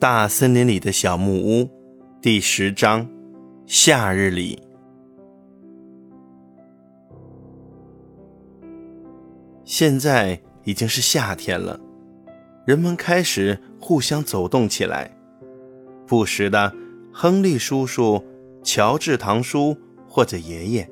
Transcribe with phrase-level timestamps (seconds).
[0.00, 1.68] 大森林里的小木屋，
[2.22, 3.06] 第十章，
[3.66, 4.58] 夏日里。
[9.62, 11.78] 现在已经是夏天了，
[12.64, 15.14] 人们开始互相走动起来。
[16.06, 16.74] 不时的，
[17.12, 18.24] 亨利叔叔、
[18.62, 19.76] 乔治堂叔
[20.08, 20.90] 或者爷爷，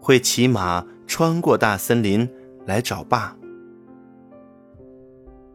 [0.00, 2.28] 会骑马穿过大森林
[2.66, 3.36] 来找爸。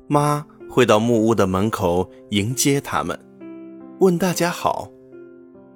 [0.07, 0.47] 妈
[0.77, 3.19] 会到木屋的门口迎接他们，
[3.99, 4.87] 问大家好，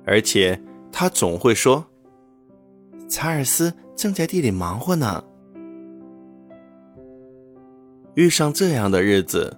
[0.05, 0.61] 而且
[0.91, 1.83] 他总会说
[3.09, 5.23] ：“查尔斯正在地里忙活呢。”
[8.13, 9.57] 遇上这样的日子，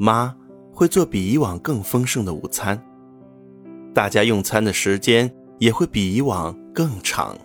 [0.00, 0.34] 妈
[0.72, 2.76] 会做比以往更丰盛的午餐，
[3.94, 7.38] 大家用餐的时间也会比以往更长。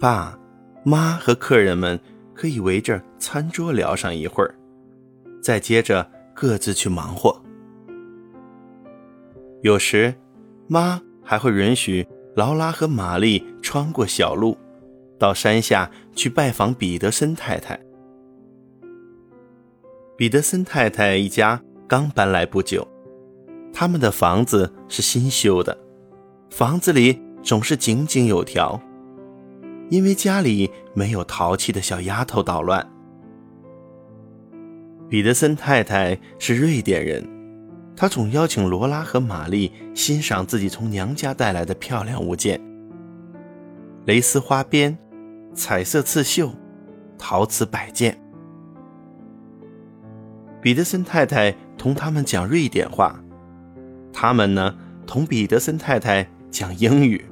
[0.00, 0.36] 爸
[0.82, 1.96] 妈和客人们
[2.34, 4.52] 可以围着餐桌聊上一会儿。
[5.44, 7.38] 再接着各自去忙活。
[9.60, 10.14] 有时，
[10.66, 14.56] 妈还会允许劳拉和玛丽穿过小路，
[15.18, 17.78] 到山下去拜访彼得森太太。
[20.16, 22.88] 彼得森太太一家刚搬来不久，
[23.70, 25.76] 他们的房子是新修的，
[26.48, 28.80] 房子里总是井井有条，
[29.90, 32.93] 因为家里没有淘气的小丫头捣乱。
[35.14, 37.24] 彼得森太太是瑞典人，
[37.94, 42.60] 她总邀请罗拉和玛丽欣赏自己从娘家带来的漂亮物件：
[44.06, 44.98] 蕾丝花边、
[45.54, 46.50] 彩色刺绣、
[47.16, 48.20] 陶瓷摆件。
[50.60, 53.16] 彼得森太太同他们讲瑞典话，
[54.12, 54.76] 他们呢
[55.06, 57.24] 同彼得森太太讲英语，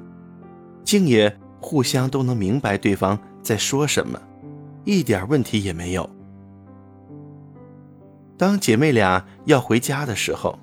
[0.85, 4.23] 竟也互相都能明白对方在说什么，
[4.85, 6.09] 一点问题也没有。
[8.37, 10.59] 当姐妹俩要回家的时候，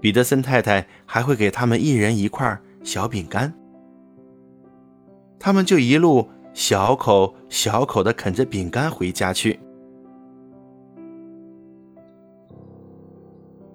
[0.00, 3.52] 彼得森太太还会给他们一人一块小饼干，
[5.38, 9.58] 他们就一路小口小口的啃着饼干回家去。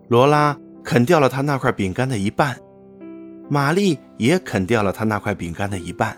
[0.10, 2.60] 罗拉啃掉了他那块饼干的一半，
[3.50, 6.18] 玛丽也啃掉了他那块饼干的一半，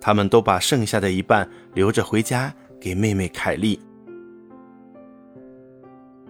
[0.00, 3.80] 他们都把剩下的一半留着回家给妹妹凯莉。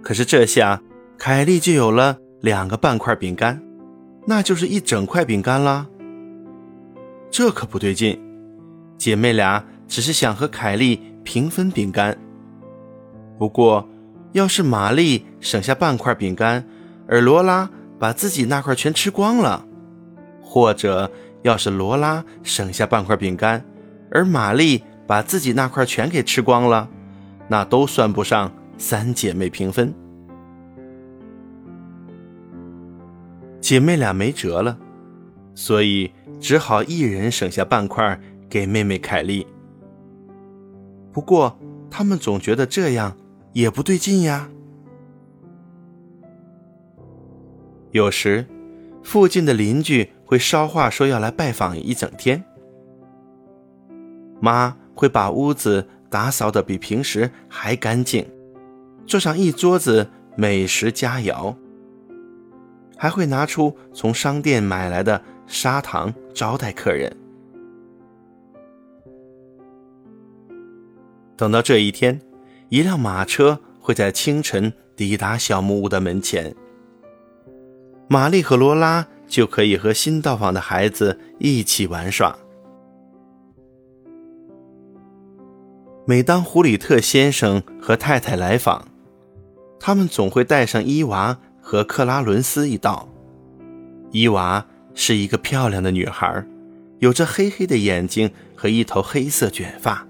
[0.04, 0.82] 可是这下，
[1.18, 3.60] 凯莉就有了两个半块饼干，
[4.26, 5.86] 那就是一整块饼干啦。
[7.30, 8.20] 这可不对劲，
[8.98, 12.16] 姐妹俩只是想和凯莉平分饼干。
[13.38, 13.88] 不过，
[14.32, 16.64] 要是玛丽省下半块饼干，
[17.08, 19.64] 而罗拉把自己那块全吃光了，
[20.42, 21.10] 或者
[21.42, 23.64] 要是罗拉省下半块饼干，
[24.10, 26.90] 而玛丽把自己那块全给吃光了，
[27.48, 28.52] 那都算不上。
[28.76, 29.94] 三姐妹平分，
[33.60, 34.78] 姐妹俩没辙了，
[35.54, 39.46] 所以只好一人省下半块给妹妹凯莉。
[41.12, 41.56] 不过，
[41.90, 43.16] 他们总觉得这样
[43.52, 44.50] 也不对劲呀。
[47.92, 48.44] 有时，
[49.02, 52.44] 附近的邻居会捎话说要来拜访一整天，
[54.40, 58.26] 妈会把屋子打扫的比平时还干净。
[59.06, 61.54] 做上一桌子美食佳肴，
[62.96, 67.14] 还会拿出从商店买来的砂糖招待客人。
[71.36, 72.20] 等到这一天，
[72.68, 76.54] 一辆马车会在清晨抵达小木屋的门前，
[78.08, 82.38] 玛丽和罗拉就可以和新到访的孩子一起玩耍。
[86.06, 88.86] 每当胡里特先生和太太来访，
[89.86, 93.06] 他们总会带上伊娃和克拉伦斯一道。
[94.12, 94.64] 伊娃
[94.94, 96.42] 是一个漂亮的女孩，
[97.00, 100.06] 有着黑黑的眼睛和一头黑色卷发。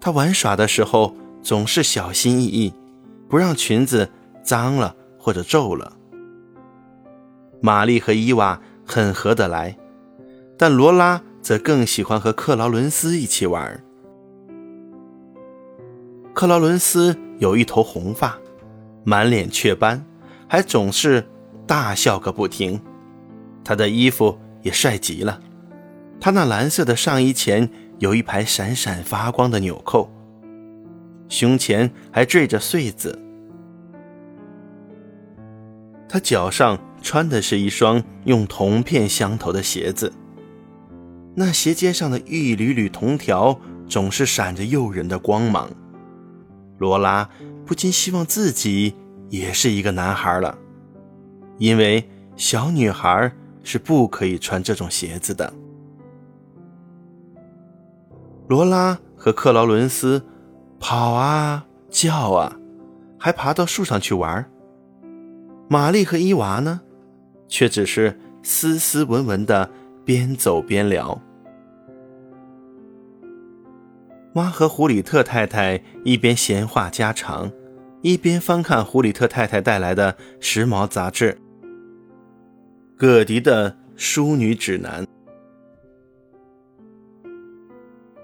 [0.00, 2.72] 她玩耍的时候总是小心翼翼，
[3.28, 4.08] 不让裙子
[4.44, 5.92] 脏了或者皱了。
[7.60, 9.76] 玛丽和伊娃很合得来，
[10.56, 13.82] 但罗拉则更喜欢和克劳伦斯一起玩。
[16.32, 18.38] 克劳伦斯有一头红发。
[19.04, 20.04] 满脸雀斑，
[20.48, 21.26] 还总是
[21.66, 22.80] 大笑个不停。
[23.62, 25.40] 他的衣服也帅极了，
[26.18, 27.68] 他那蓝色的上衣前
[27.98, 30.10] 有一排闪闪发光的纽扣，
[31.28, 33.18] 胸前还缀着穗子。
[36.08, 40.12] 他脚上穿的是一双用铜片镶头的鞋子，
[41.34, 45.70] 那鞋尖上的一缕缕铜条总是闪着诱人的光芒。
[46.78, 47.28] 罗拉。
[47.66, 48.94] 不禁希望自己
[49.28, 50.56] 也是一个男孩了，
[51.58, 53.32] 因为小女孩
[53.62, 55.52] 是不可以穿这种鞋子的。
[58.48, 60.22] 罗拉和克劳伦斯
[60.78, 62.56] 跑啊叫啊，
[63.18, 64.44] 还爬到树上去玩。
[65.68, 66.82] 玛丽和伊娃呢，
[67.48, 69.70] 却只是斯斯文文的
[70.04, 71.18] 边走边聊。
[74.34, 77.52] 妈和胡里特太太一边闲话家常，
[78.02, 81.38] 一边翻看胡里特太太带来的时髦杂志
[82.96, 85.04] 《葛迪的淑女指南》。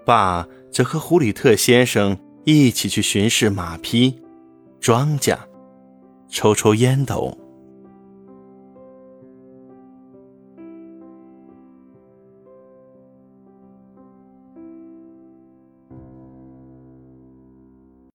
[0.04, 4.20] 爸则和胡里特先生一起去巡视马匹、
[4.80, 5.38] 庄稼，
[6.28, 7.38] 抽抽烟斗，